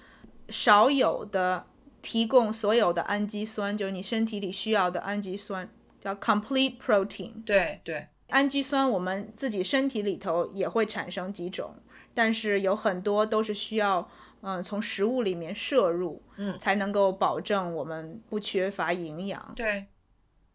[0.49, 1.65] 少有的
[2.01, 7.41] 提供所有的氨基酸，就是你身体里需要的氨基酸，叫 complete protein。
[7.45, 11.73] 对对，氨基酸我们自己身体里头也会产生几种，
[12.13, 14.05] 但是有很多都是需要
[14.41, 19.53] 嗯、从食物里面摄入，嗯才能够保证我们不缺乏营养。
[19.55, 19.87] 对，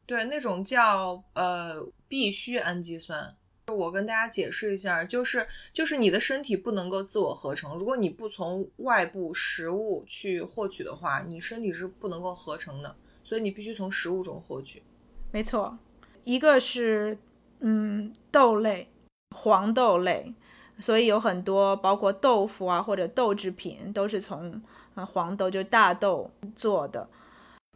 [0.04, 3.36] 对，那种叫呃必须氨基酸。
[3.68, 14.82] 我跟大家解释一下，就是就是你的身体不能够自我合成，如果你不从外部食物去获取的话，你身体是不能够合成的，所以你必须从食物中获取。
[15.30, 15.78] 没错，
[16.24, 17.16] 一个是
[17.60, 18.90] 嗯豆类，
[19.36, 20.34] 黄豆类，
[20.80, 24.60] 所以有很多包括豆腐啊或者豆制品都是从
[24.96, 27.08] 呃黄豆就大豆做的。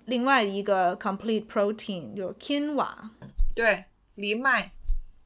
[0.07, 2.95] 另外一个 complete protein 就是 quinoa，
[3.55, 4.73] 对，藜麦，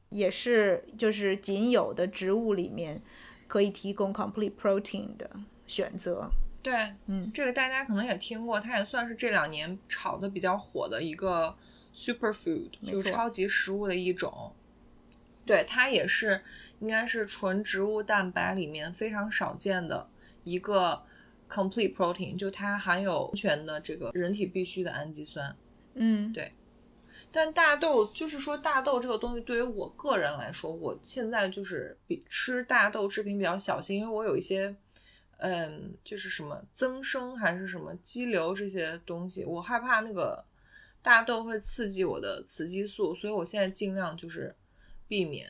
[0.09, 3.01] 也是就是仅有的植物里面
[3.47, 5.29] 可以提供 complete protein 的
[5.67, 6.29] 选择。
[6.61, 11.55] 对，嗯，这个大家可能也听过，它也算是这两年炒的比较火的一个
[11.95, 14.53] superfood，就是超级食物的一种。
[15.45, 16.41] 对，它也是
[16.79, 20.09] 应该是纯植物蛋白里面非常少见的
[20.43, 21.01] 一个
[21.49, 25.55] complete protein，就它含有完全的这个人体必需的氨基酸。
[25.95, 26.51] 嗯对
[27.31, 34.75] 但大豆就是说，大豆这个东西对于我个人来说，我现在就是比吃大豆制品比较小心，因为我有一些，
[35.37, 40.43] 嗯，就是什么增生还是什么肌瘤这些东西，我害怕那个
[41.03, 44.55] 大豆会刺激我的雌激素，所以我现在尽量就是
[45.07, 45.47] 避免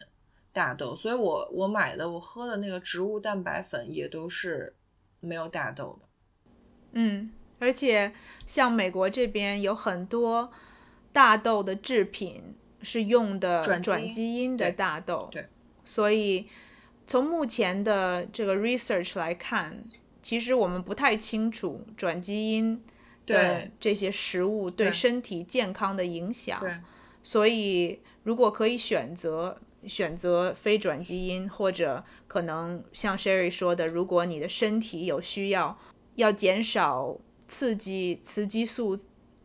[0.52, 0.94] 大豆。
[0.94, 4.76] 所以我我买的我喝的那个植物蛋白粉也都是
[5.22, 6.10] 没有大豆的。
[6.92, 8.14] 嗯，而且
[8.46, 10.52] 像美国这边有很多
[11.12, 15.46] 大豆的制品是用的转基因的大豆，对
[15.84, 16.48] 所以
[17.08, 19.84] 从目前的这个 research 来看，
[20.22, 22.82] 其实我们不太清楚转基因
[23.26, 26.60] 的这些食物对对身体健康的影响。
[26.60, 26.74] 对，
[27.24, 35.78] 所以如果可以选择选择非转基因，或者可能像 Sherry 说的，如果你的身体有需要，
[36.16, 37.18] 要减少
[37.48, 39.00] 刺激雌激素。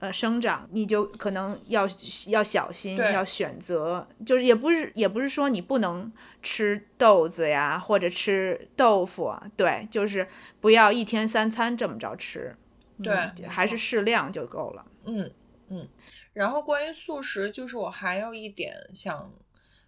[0.05, 1.89] 呃，生长你就可能要
[2.29, 6.13] 要小心，要选择，就是也不是也不是说你不能
[6.43, 10.29] 吃豆子呀，或者吃豆腐啊，对，就是
[10.61, 12.55] 不要一天三餐这么着吃，
[13.03, 14.85] 对嗯还是适量就够了。
[15.07, 15.33] 嗯，
[15.71, 15.89] 嗯，
[16.35, 19.33] 然后关于素食，就是我还有一点想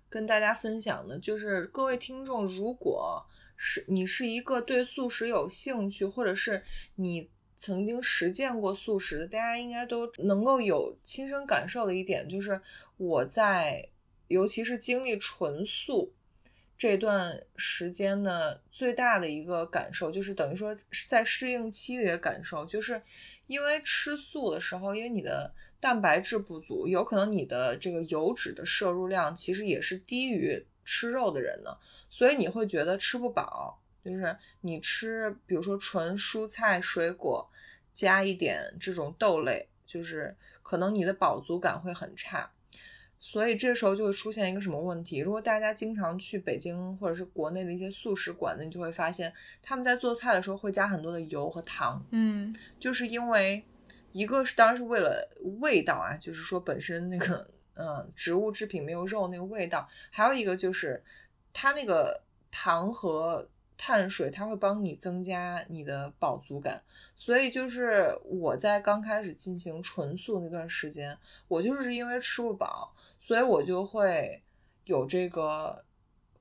[0.08, 6.62] 跟大家分享的，就是各位听众，如果是你是一个对素食有兴趣，或者是
[6.94, 12.60] 你曾经实践过素食的，大家应该都能够有亲身感受的一点，就是
[12.96, 13.88] 我在
[14.28, 16.12] 尤其是经历纯素。
[16.78, 20.76] 这段时间呢，最大的一个感受就是等于说
[21.08, 23.00] 在适应期里的感受，就是
[23.46, 31.78] 因为吃素的时候，因为你的蛋白质不足，有可能你的这个油脂的摄入量其实也是低于吃肉的人的，
[32.10, 33.82] 所以你会觉得吃不饱。
[34.10, 37.50] 就是你吃，比如说纯蔬菜水果，
[37.92, 42.50] 加一点这种豆类，就是可能你的饱足感会很差。
[43.18, 45.18] 所以这时候就会出现一个什么问题？
[45.20, 53.64] 如果大家经常去北京或者是国内的一些素食馆呢，你就会发现他们在做菜的时候会加很多的油和糖，嗯就是因为
[54.12, 55.26] 一个是当然是为了
[55.60, 61.02] 味道啊，就是说本身那个呃植物制品没有肉那个味道，还有一个就是
[61.54, 66.82] 它那个糖和碳水，它会帮你增加你的饱足感。
[67.14, 71.16] 所以就是我在刚开始进行纯素那段时间，
[71.48, 74.42] 我就是因为吃不饱，所以我就会
[74.84, 75.84] 有这个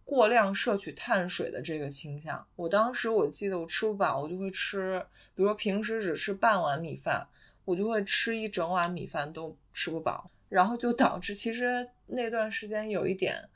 [0.04, 2.48] 过量摄取碳水的这个倾向。
[2.56, 5.00] 我当时我记得我吃不饱，我就会吃，
[5.34, 7.28] 比如说平时只吃半碗米饭，
[7.66, 13.50] 我就会吃一整碗米饭都吃不饱，然后就导致其实那段时间有一点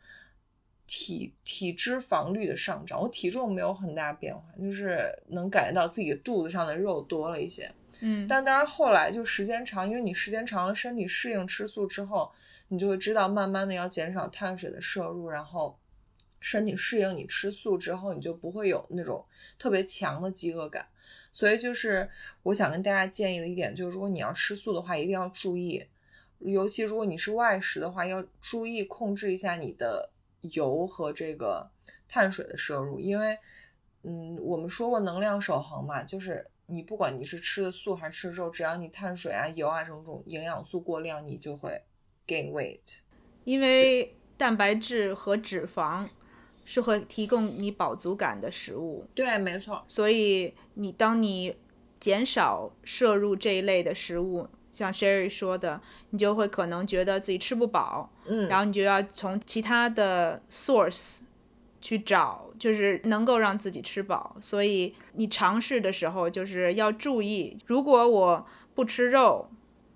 [0.92, 7.72] 体体脂肪率的上涨，我体重没有很大变化，就是能感觉到自己肚子上的肉多了一些。
[8.02, 12.32] 嗯，但当然后来就时间长，因为你时间长了，身体适应吃素之后，
[12.70, 15.78] 你就会知道慢慢的要减少碳水的摄入，然后
[16.40, 19.24] 身体适应你吃素之后，你就不会有那种
[19.60, 20.88] 特别强的饥饿感。
[21.32, 22.10] 所以就是
[22.42, 25.86] 我想跟大家建议的一点，就是如果你要吃素的话，一定要注意，
[26.40, 30.10] 尤其如果你是外食的话，要注意控制一下你的
[30.42, 31.70] 油和这个
[32.08, 33.38] 碳水的摄入，因为
[34.04, 41.82] 嗯，我们说过能量守恒嘛，就是你不管你是吃的素还是吃肉，只要你碳水啊、油啊这种营养素过量，你就会
[42.26, 43.00] gain weight。
[43.44, 46.08] 因为蛋白质和脂肪
[46.64, 51.58] 是会提供你饱足感的食物，对，没错，所以你当你
[52.00, 61.22] 减少摄入这一类的食物，像 Sherry 说的，你就会可能觉得自己吃不饱，嗯，然后你就要从其他的 source
[61.82, 64.36] 去找，就是能够让自己吃饱。
[64.42, 69.50] 所以你尝试的时候，就是要注意，如果我不吃肉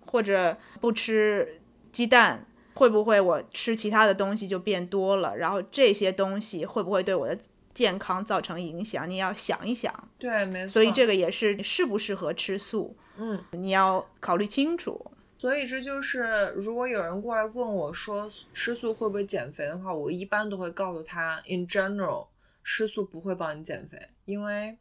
[0.05, 5.37] 或者不吃鸡蛋，会不会我吃其他的东西就变多了？
[5.37, 7.37] 然后这些东西会不会对我的
[7.73, 9.09] 健康造成影响？
[9.09, 9.93] 你要想一想。
[10.17, 10.69] 对，没错。
[10.69, 15.11] 所以这个也是适不适合吃素，嗯，你要考虑清楚。
[15.37, 22.27] 所以这就是，如果有人过来问我说吃素会不会减肥的话，我一般都会告诉他，in general，
[22.63, 24.77] 吃素不会帮你减肥，因为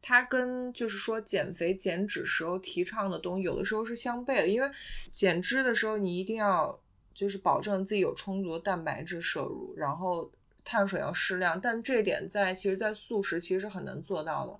[0.00, 4.48] 它跟就是说减肥减脂时候提倡的东西，有的时候是相悖的。
[4.48, 4.68] 因为
[5.14, 6.76] 减脂的时候，你一定要
[7.14, 10.28] 就是保证自己有充足的蛋白质摄入，然后
[10.64, 11.60] 碳水要适量。
[11.60, 14.58] 但这点在其实，在素食其实是很难做到的。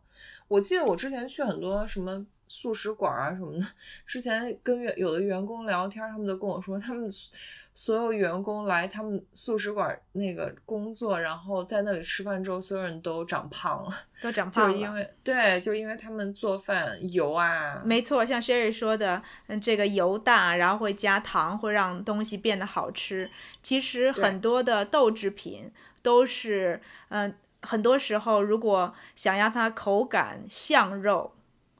[0.49, 2.27] 我记得我之前去很多什么。
[2.49, 3.67] 素食馆啊什么的，
[4.05, 7.11] 之前跟员有的员工聊天，他们都跟我说，他们
[7.73, 23.31] 所有员工来他们素食馆那个工作，然后在那里吃饭之后，所有人都长胖了， 都长胖了，就因为对，就因为他们做饭油啊，没错，像 Sherry 说的，嗯，这个油大，然后会加糖，会让东西变得好吃。
[23.62, 31.35] 其实很多的豆制品都是，嗯，很多时候如果想要它口感像肉。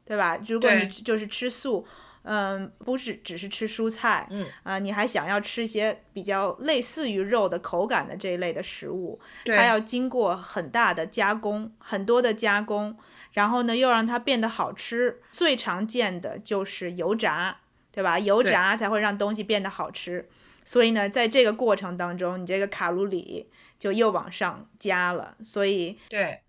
[0.05, 0.37] 对吧？
[0.49, 1.87] 如果你就是吃素，
[2.25, 12.99] 嗯，不是只是吃蔬菜，嗯啊，你还想要吃一些比较类似于肉的口感的这一类的食物，它要经过很大的加工，很多的加工，
[13.33, 15.23] 然后呢又让它变得好吃。
[15.31, 17.59] 最常见的就是油炸，
[17.93, 18.19] 对吧？
[18.19, 20.29] 油炸才会让东西变得好吃。
[20.65, 25.37] 所以呢，在这个过程当中，你这个卡路里就又往上加了。
[25.43, 26.43] 所以对，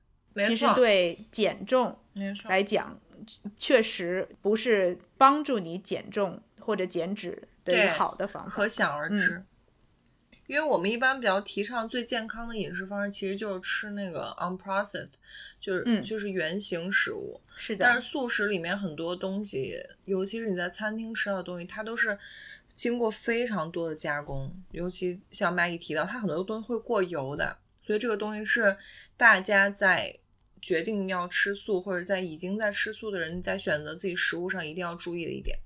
[0.47, 1.99] 其实对减重
[2.45, 2.99] 来讲。
[3.57, 9.45] 确实不是帮助你减重或者减脂的一个好的方法，可想而知。
[10.45, 15.13] 因为我们一般比较提倡最健康的饮食方式，其实就是吃那个 unprocessed，
[15.57, 17.39] 就是就是原形食物。
[17.55, 17.85] 是的。
[17.85, 22.19] 但是素食里面很多东西，尤其是你在餐厅吃到的东西，它都是
[22.75, 24.53] 经过非常多的加工。
[24.71, 28.77] 尤其像 Maggie 提到，它很多东西会过油的，所以这个东西是
[29.17, 30.19] 大家在。
[30.65, 35.59] 决定要吃素，或者在已经在吃素的人，在选择自己食物上一定要注意的一点。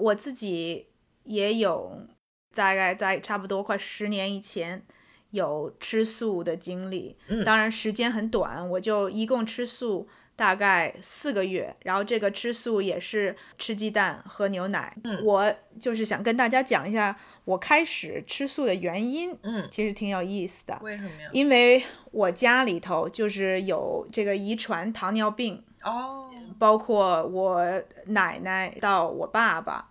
[0.00, 0.88] 我自己
[1.22, 2.08] 也有
[2.52, 4.84] 大概在差不多快十年以前
[5.30, 10.08] 有吃素的经历，当然时间很短，我就一共吃素。
[10.40, 14.96] 大概四个月，然后这个吃素也是吃鸡蛋、喝牛奶。
[15.04, 19.36] 嗯，我就是想跟大家讲一下我开始吃素的原因。
[19.42, 20.78] 嗯，其实挺有意思的。
[20.80, 21.28] 为什么呀？
[21.32, 29.90] 因为我家里头就是有这个遗传糖尿病哦，包括我奶奶到我爸爸，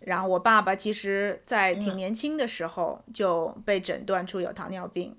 [0.00, 5.16] 然后我爸爸其实在挺年轻的时候就被诊断出有糖尿病，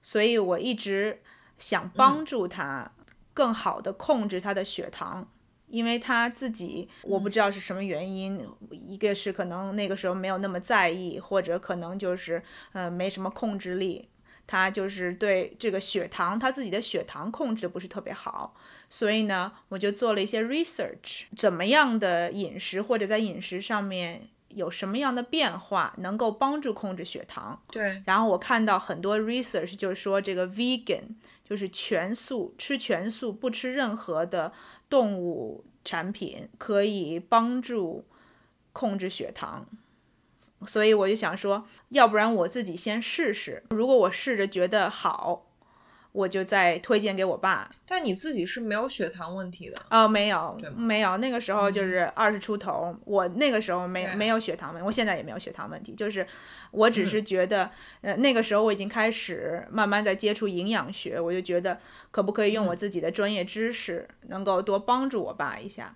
[0.00, 1.20] 所以我一直
[1.58, 2.92] 想帮助他。
[3.36, 5.28] 更好的控制他的血糖，
[5.68, 14.08] 因为他自己我不知道是什么原因，一个是可能那个时候没有那么在意，或者可能就是呃没什么控制力，
[14.46, 18.54] 他就是对这个血糖他自己的血糖控制不是特别好，
[18.88, 27.60] 所以呢我就做了一些 research，怎么样的饮食或者在饮食上面有什么样的变化能够帮助控制血糖？
[27.70, 31.16] 对，然后我看到很多 research 就是说这个 vegan。
[31.48, 34.52] 就是全素，吃全素，不吃任何的
[34.90, 38.04] 动物产品，可以帮助
[38.72, 39.66] 控制血糖。
[40.66, 43.62] 所以我就想说，要不然我自己先试试。
[43.70, 45.45] 如果我试着觉得好。
[46.16, 49.76] 我就再推荐给我爸，但你自己是没有血糖问题的。
[49.90, 56.26] 哦，没有，没有，那个时候就是二十出头，我那个时候没没有血糖问题，我现在也没有血糖问题，就是
[56.70, 61.78] 我只是觉得，呃，那个时候我已经开始慢慢在接触营养学，我就觉得
[62.10, 65.94] 可不可以用我自己的专业知识，能够多帮助我爸一下。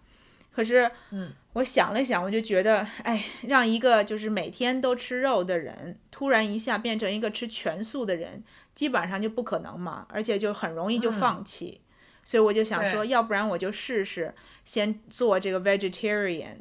[0.53, 8.45] 可是，嗯，我想了想，我就觉得，哎，让一个就是每天都吃肉的人，突然一下变成一个吃全素的人。
[8.73, 11.83] 基本上就不可能嘛，而且就很容易就放弃，
[12.25, 14.35] 所以我就想说，要不然我就试试
[14.65, 16.59] 先做这个 vegetarian，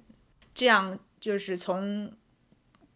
[0.53, 2.11] 这样就是从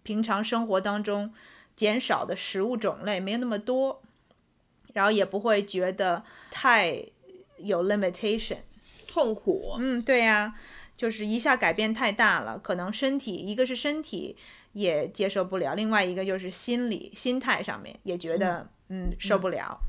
[0.01, 1.33] 平常生活当中
[1.73, 4.01] 减少的食物种类没那么多，
[4.93, 7.05] 然后也不会觉得太
[7.59, 8.57] 有 limitation，
[9.07, 9.75] 痛苦。
[9.79, 10.53] 嗯，对呀，
[10.95, 14.37] 就是一下改变太大了，可能身体一个是身体
[14.73, 18.69] 也接受不了，另外一个就是心理心态上面也觉得。
[18.89, 19.79] 嗯，受不了，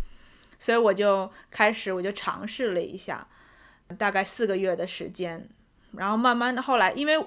[0.56, 3.26] 所以我就开始，我就尝试了一下，
[3.98, 5.46] 大概四个月的时间，
[5.92, 7.22] 然后慢慢的后来，因为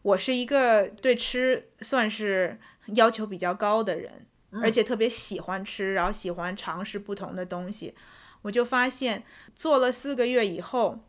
[0.00, 2.58] 我是一个对吃算是
[2.94, 4.26] 要求比较高的人，
[4.62, 7.94] 而且特别喜欢吃，然后喜欢尝试不同的东西，
[8.40, 9.22] 我就发现
[9.54, 11.04] 做了四个月以后，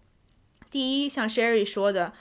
[0.74, 2.12] 第一，像 Sherry 说的，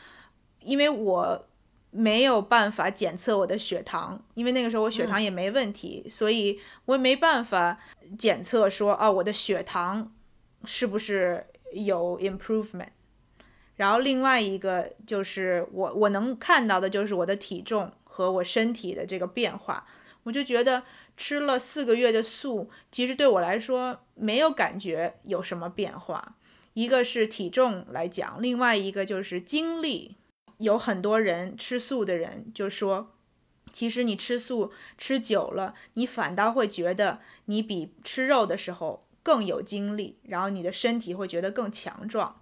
[0.60, 1.48] 因为我。
[1.94, 7.78] 没有办法检测我的血糖，因为那个时候我血糖也没问题，所以我也没办法
[8.18, 10.10] 检测说啊我的血糖
[10.64, 12.88] 是不是有 improvement。
[13.76, 19.86] 然后另外一个就是我我能看到的就是我的体重和我身体的这个变化，
[20.22, 20.84] 我就觉得
[21.18, 26.36] 吃了四个月的素，其实对我来说没有感觉有什么变化。
[26.74, 30.16] 一个是体重来讲，另外一个就是精力。
[30.58, 33.16] 有很多人吃素的人就说，
[33.72, 42.40] 其实你吃素吃久了，你反倒会觉得你比吃肉的时候更有精力，然后你的身体会觉得更强壮。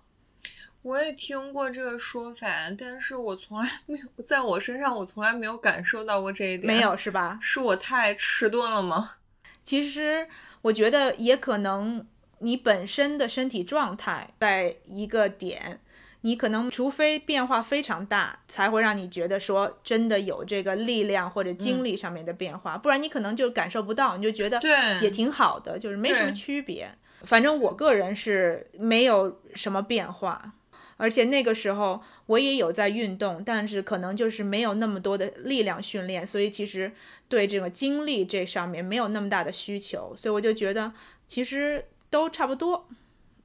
[0.82, 2.46] 我也听过这个说法，
[2.78, 6.72] 但是我从来没有在我身上，我从来没有感受到过这一点。
[6.74, 7.38] 没有是吧？
[7.40, 9.16] 是我太迟钝了吗？
[9.62, 10.26] 其实
[10.62, 12.06] 我觉得也可能
[12.40, 15.80] 你本身的身体状态在一个点，
[16.22, 24.60] 你可能除非变化非常大，才会让你觉得说真的有这个力量或者精力上面的变化，不然你可能就感受不到，你就觉得
[25.00, 26.90] 也挺好的，就是没什么区别。
[27.22, 30.54] 反正我个人是没有什么变化。
[30.96, 36.92] 而且那个时候我也有在运动，但是可能就是没有那么多的力量训练，所以其实
[37.26, 40.92] 对这个精力这上面没有那么大的需求，所以我就觉得
[41.26, 42.88] 其实都差不多。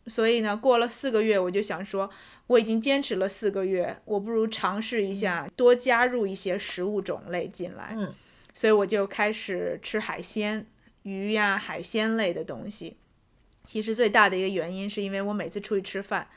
[0.07, 2.07] 所以呢，过了四个月，我就想说，
[2.45, 7.95] 我已经坚持了四个月，我不如尝试一下，多加入一些食物种类进来。
[7.97, 8.13] 嗯，
[8.53, 10.67] 所以我就开始吃海鲜、
[11.01, 12.97] 鱼呀、海鲜类的东西。
[13.65, 16.27] 其实最大的一个原因是因为我每次出去吃饭，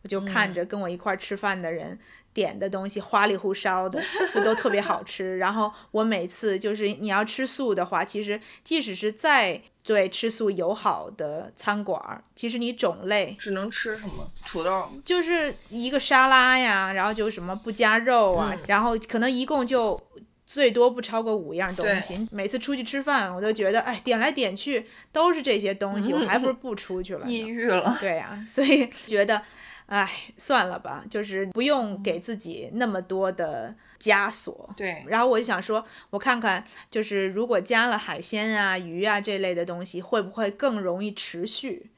[0.00, 1.98] 我就看着跟我一块儿吃饭的人
[2.32, 4.02] 点的东西花里胡哨的，
[4.34, 5.36] 就都特别好吃。
[5.36, 14.86] 然后我每次就是你要吃素的话，其实即使是再对吃素友好的餐馆儿，其实你种类只能吃什么土豆？
[15.02, 19.98] 就是一个沙拉呀，然后就什么不加肉啊，嗯然后可能一共就
[20.44, 22.28] 最多不超过五样东西。
[22.30, 27.24] 每次出去吃饭，我都觉得，哎，点来点去都是这些东西，我还不如不出去了呢。
[27.32, 27.96] 抑郁了。
[27.98, 29.40] 对呀、所以觉得，
[29.88, 34.68] 哎，算了吧，就是不用给自己那么多的枷锁。
[34.76, 41.90] 对，然后我就想说，我看看，就是如果加了海鲜啊、鱼啊这类的东西，会不会更容易持续？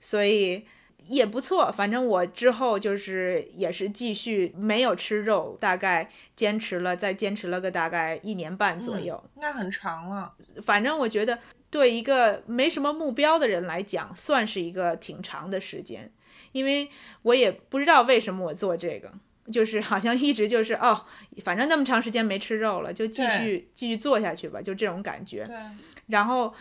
[0.00, 0.64] 所以
[1.08, 1.70] 也不错。
[1.70, 9.22] 反正我之后就是也是继续没有吃肉，大概坚持了，再坚持了个大概一年半左右。
[9.34, 10.32] 那很长了。
[10.62, 16.10] 反正我觉得对一个没什么目标的人来讲，算是一个挺长的时间，
[16.52, 16.90] 因为
[17.22, 19.12] 我也不知道为什么我做这个。
[19.50, 21.04] 就是好像一直就是哦，
[21.42, 25.44] 反正那么长时间没吃肉了，就继续继续做下去吧，就这种感觉。
[25.44, 25.56] 对，
[26.06, 26.54] 然后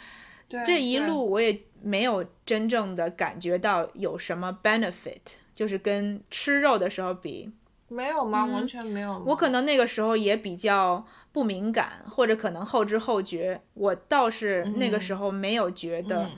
[0.65, 5.19] 这一路我也没有真正的感觉到有什么 benefit，
[5.53, 7.51] 就是跟吃肉的时候比，
[7.89, 8.45] 没有吗？
[8.45, 16.31] 完全没有我可能那个时候也比较不敏感，或者可能后知后觉，我倒是那个时候没有觉得嗯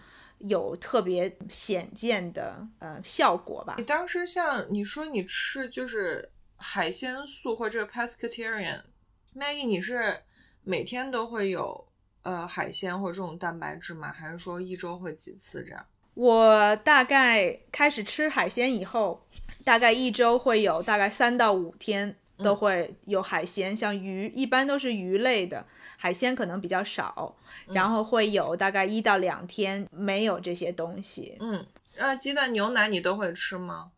[0.47, 3.83] 有特别显见的呃效果吧你。
[3.83, 10.19] 当时像你说你吃就是海鲜素或者这个 pescatarian，Maggie 你是
[10.63, 11.87] 每天都会有
[12.23, 14.11] 呃海鲜或者这种蛋白质吗？
[14.11, 15.85] 还是说一周会几次这样？
[16.13, 19.25] 我大概开始吃海鲜以后，
[19.63, 25.65] 大概一周会有大概三到五天都会有海鲜，像鱼一般都是鱼类的，
[25.97, 27.35] 海鲜可能比较少，
[27.73, 31.37] 然后会有大概一到两天没有这些东西。
[31.39, 31.65] 嗯，
[31.97, 33.91] 呃，鸡蛋、牛奶你都会吃吗？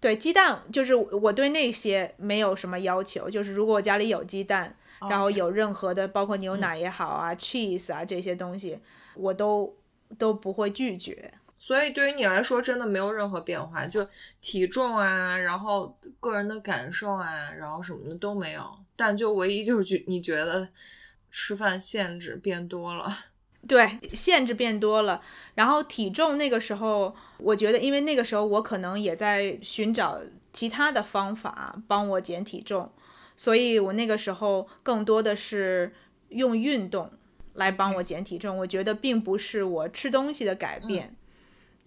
[0.00, 4.74] 对，鸡蛋就是我对那些没有什么要求，就是如果我家里有鸡蛋，
[5.08, 8.78] 然后有任何的，包括牛奶也好啊、cheese 啊这些东西，
[9.14, 9.76] 我都
[10.18, 11.32] 都不会拒绝。
[11.64, 14.04] 所以对于你来说，真的没有任何变化，就
[14.40, 18.64] 体重啊，然后个人的感受啊，然后什么的都没有。
[18.96, 20.68] 但就唯一就是觉你觉得
[21.30, 23.16] 吃饭限制变多了，
[23.68, 25.22] 对，限制变多了，
[25.54, 30.20] 然后体重那个时候，我觉得，因为那个时候我可能也在寻找
[30.52, 32.90] 其他的方法帮我减体重，
[33.36, 35.94] 所以我那个时候更多的是
[36.30, 37.08] 用运动
[37.52, 38.56] 来帮我减体重。
[38.56, 41.14] 我觉得并不是我吃东西的改变。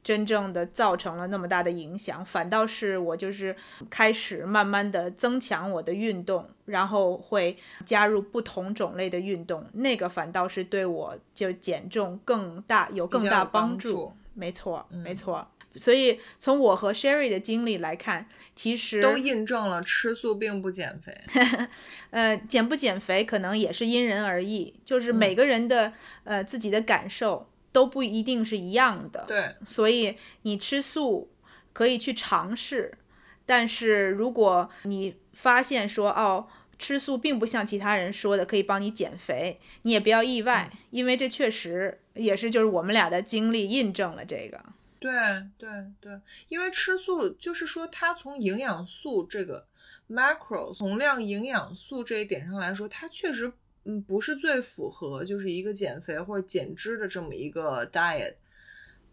[0.06, 3.56] 真正的造成了那么大的影响，反倒是我就是
[3.90, 14.14] 开始慢慢的增强我的运动，然后会加入不同种类的运动，那个反倒是对我就减重更大有更大帮帮助。
[14.36, 15.48] 没错，嗯没错。
[15.78, 21.14] 所以从我和 Sherry 的经历来看，其实都印证了吃素并不减肥。
[22.12, 25.92] 呃，减不减肥可能也是因人而异，就是每个人的、
[26.24, 29.26] 呃自己的感受都不一定是一样的。
[29.28, 31.30] 对，所以你吃素
[31.74, 32.98] 可以去尝试，
[33.46, 36.48] 但是如果你发现说哦，
[36.80, 44.64] 吃素并不像其他人说的可以帮你减肥，你也不要意外，因为这确实也是就是我们俩的经历印证了这个。
[44.98, 45.12] 对
[45.58, 45.70] 对
[46.00, 49.68] 对，因为吃素就是说，它从营养素这个
[50.10, 53.52] macro 总量营养素这一点上来说，它确实
[53.86, 58.36] 嗯不是最符合就是一个减肥或者减脂的这么一个 diet，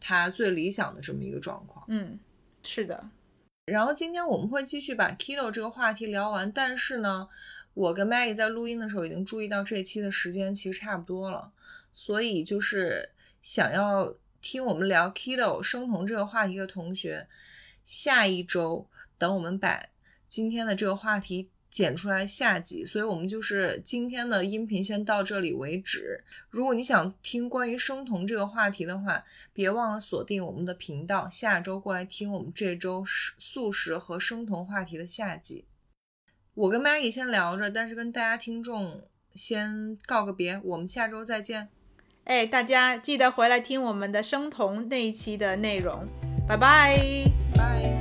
[0.01, 1.85] 它最理想的这么一个状况。
[1.89, 2.19] 嗯，
[2.63, 3.11] 是的。
[3.67, 7.29] 然后今天我们会继续把 keto 这个话题聊完，但是呢，
[7.75, 11.53] 我跟 Maggie 在录音的时候已经注意到这一期的时间其实差不多了，
[11.93, 13.11] 所以就是
[13.41, 17.29] 想要听我们聊 keto 生酮这个话题的同学，
[17.85, 19.87] 下一周等我们把
[20.29, 21.51] 今天的这个话题。
[21.73, 26.23] 剪出来下集，所以我们就是今天的音频先到这里为止。
[26.51, 33.03] 如果你想听关于生酮这个话题的话，别忘了锁定我们的频道，下周过来听我们这周
[33.39, 35.65] 素食和生酮话题的下集。
[36.53, 41.71] 我跟 Maggie 先聊着，但是跟大家听众先告个别，我们下周再见。
[42.25, 46.05] 哎，大家记得回来听我们的生酮那一期的内容，
[46.47, 47.92] 拜拜。